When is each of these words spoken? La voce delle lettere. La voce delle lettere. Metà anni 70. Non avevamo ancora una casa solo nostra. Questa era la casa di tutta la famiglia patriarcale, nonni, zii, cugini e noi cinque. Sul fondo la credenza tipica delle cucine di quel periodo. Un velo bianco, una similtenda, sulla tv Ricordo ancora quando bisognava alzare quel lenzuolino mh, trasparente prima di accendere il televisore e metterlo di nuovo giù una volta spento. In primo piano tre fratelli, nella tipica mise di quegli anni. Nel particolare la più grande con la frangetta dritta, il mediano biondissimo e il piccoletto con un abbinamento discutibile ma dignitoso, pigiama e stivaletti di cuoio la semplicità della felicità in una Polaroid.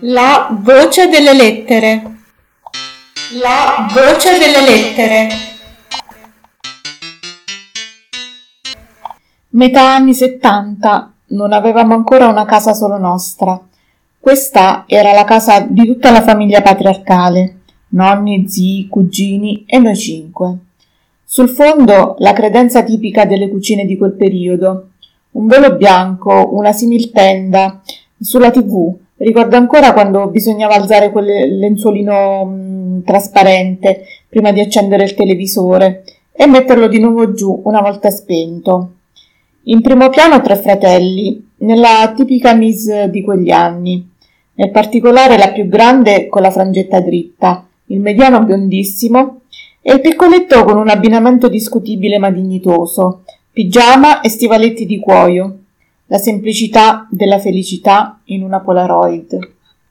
La 0.00 0.48
voce 0.60 1.08
delle 1.08 1.32
lettere. 1.32 2.16
La 3.40 3.88
voce 3.94 4.38
delle 4.38 4.60
lettere. 4.60 5.28
Metà 9.50 9.94
anni 9.94 10.12
70. 10.12 11.12
Non 11.28 11.52
avevamo 11.52 11.94
ancora 11.94 12.28
una 12.28 12.44
casa 12.44 12.74
solo 12.74 12.98
nostra. 12.98 13.58
Questa 14.20 14.84
era 14.86 15.12
la 15.12 15.24
casa 15.24 15.60
di 15.60 15.86
tutta 15.86 16.10
la 16.10 16.22
famiglia 16.22 16.60
patriarcale, 16.60 17.60
nonni, 17.88 18.46
zii, 18.46 18.88
cugini 18.88 19.64
e 19.66 19.78
noi 19.78 19.96
cinque. 19.96 20.56
Sul 21.24 21.48
fondo 21.48 22.16
la 22.18 22.34
credenza 22.34 22.82
tipica 22.82 23.24
delle 23.24 23.48
cucine 23.48 23.86
di 23.86 23.96
quel 23.96 24.12
periodo. 24.12 24.90
Un 25.32 25.46
velo 25.46 25.74
bianco, 25.74 26.50
una 26.52 26.72
similtenda, 26.72 27.80
sulla 28.20 28.50
tv 28.50 29.04
Ricordo 29.18 29.56
ancora 29.56 29.94
quando 29.94 30.26
bisognava 30.28 30.74
alzare 30.74 31.10
quel 31.10 31.58
lenzuolino 31.58 32.44
mh, 32.44 33.02
trasparente 33.04 34.04
prima 34.28 34.52
di 34.52 34.60
accendere 34.60 35.04
il 35.04 35.14
televisore 35.14 36.04
e 36.32 36.46
metterlo 36.46 36.86
di 36.86 37.00
nuovo 37.00 37.32
giù 37.32 37.62
una 37.64 37.80
volta 37.80 38.10
spento. 38.10 38.90
In 39.64 39.80
primo 39.80 40.10
piano 40.10 40.42
tre 40.42 40.56
fratelli, 40.56 41.48
nella 41.58 42.12
tipica 42.14 42.52
mise 42.52 43.08
di 43.08 43.22
quegli 43.22 43.50
anni. 43.50 44.06
Nel 44.52 44.70
particolare 44.70 45.38
la 45.38 45.50
più 45.50 45.66
grande 45.66 46.28
con 46.28 46.42
la 46.42 46.50
frangetta 46.50 47.00
dritta, 47.00 47.66
il 47.86 48.00
mediano 48.00 48.44
biondissimo 48.44 49.40
e 49.80 49.94
il 49.94 50.00
piccoletto 50.00 50.62
con 50.64 50.76
un 50.76 50.90
abbinamento 50.90 51.48
discutibile 51.48 52.18
ma 52.18 52.30
dignitoso, 52.30 53.22
pigiama 53.50 54.20
e 54.20 54.28
stivaletti 54.28 54.84
di 54.84 54.98
cuoio 54.98 55.58
la 56.06 56.18
semplicità 56.18 57.06
della 57.10 57.38
felicità 57.38 58.20
in 58.24 58.42
una 58.42 58.60
Polaroid. 58.60 59.55